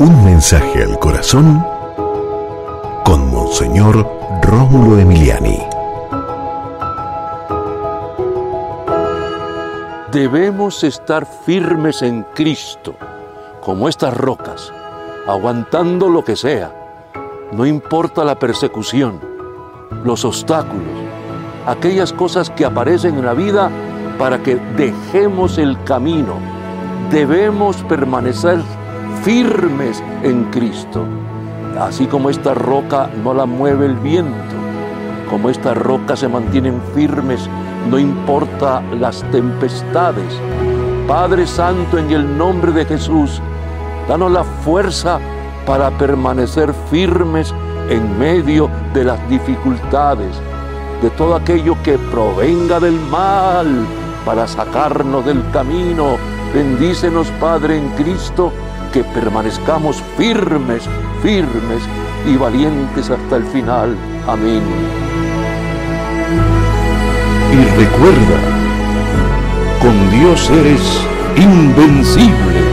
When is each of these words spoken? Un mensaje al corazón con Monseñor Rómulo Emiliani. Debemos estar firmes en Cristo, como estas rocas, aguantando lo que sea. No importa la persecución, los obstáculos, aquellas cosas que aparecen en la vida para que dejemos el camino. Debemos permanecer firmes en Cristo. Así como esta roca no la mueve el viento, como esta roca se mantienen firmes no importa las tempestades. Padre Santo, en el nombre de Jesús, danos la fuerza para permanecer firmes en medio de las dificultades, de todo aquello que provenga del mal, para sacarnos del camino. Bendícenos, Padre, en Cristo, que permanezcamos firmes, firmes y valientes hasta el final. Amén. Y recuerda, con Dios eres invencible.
Un 0.00 0.24
mensaje 0.24 0.82
al 0.82 0.98
corazón 0.98 1.62
con 3.04 3.30
Monseñor 3.30 4.08
Rómulo 4.40 4.98
Emiliani. 4.98 5.58
Debemos 10.10 10.84
estar 10.84 11.26
firmes 11.26 12.00
en 12.00 12.22
Cristo, 12.34 12.94
como 13.60 13.90
estas 13.90 14.16
rocas, 14.16 14.72
aguantando 15.28 16.08
lo 16.08 16.24
que 16.24 16.34
sea. 16.34 16.72
No 17.52 17.66
importa 17.66 18.24
la 18.24 18.38
persecución, 18.38 19.20
los 20.02 20.24
obstáculos, 20.24 20.88
aquellas 21.66 22.14
cosas 22.14 22.48
que 22.48 22.64
aparecen 22.64 23.18
en 23.18 23.26
la 23.26 23.34
vida 23.34 23.70
para 24.18 24.42
que 24.42 24.56
dejemos 24.78 25.58
el 25.58 25.76
camino. 25.84 26.38
Debemos 27.10 27.76
permanecer 27.82 28.62
firmes 29.22 30.02
en 30.22 30.44
Cristo. 30.44 31.04
Así 31.78 32.06
como 32.06 32.30
esta 32.30 32.54
roca 32.54 33.10
no 33.22 33.32
la 33.32 33.46
mueve 33.46 33.86
el 33.86 33.96
viento, 33.96 34.34
como 35.30 35.48
esta 35.48 35.74
roca 35.74 36.16
se 36.16 36.28
mantienen 36.28 36.80
firmes 36.94 37.48
no 37.88 37.98
importa 37.98 38.82
las 38.98 39.22
tempestades. 39.30 40.32
Padre 41.06 41.46
Santo, 41.46 41.98
en 41.98 42.10
el 42.10 42.36
nombre 42.36 42.72
de 42.72 42.84
Jesús, 42.84 43.40
danos 44.08 44.30
la 44.30 44.44
fuerza 44.44 45.18
para 45.66 45.90
permanecer 45.90 46.72
firmes 46.90 47.54
en 47.88 48.18
medio 48.18 48.70
de 48.94 49.04
las 49.04 49.28
dificultades, 49.28 50.36
de 51.02 51.10
todo 51.10 51.34
aquello 51.34 51.76
que 51.82 51.98
provenga 51.98 52.78
del 52.78 52.98
mal, 53.10 53.86
para 54.24 54.46
sacarnos 54.46 55.24
del 55.24 55.42
camino. 55.50 56.16
Bendícenos, 56.54 57.28
Padre, 57.40 57.78
en 57.78 57.88
Cristo, 57.90 58.52
que 58.92 59.04
permanezcamos 59.04 60.02
firmes, 60.16 60.82
firmes 61.22 61.82
y 62.26 62.36
valientes 62.36 63.10
hasta 63.10 63.36
el 63.36 63.44
final. 63.44 63.96
Amén. 64.26 64.62
Y 67.52 67.80
recuerda, 67.80 68.38
con 69.80 70.10
Dios 70.10 70.50
eres 70.50 71.06
invencible. 71.36 72.69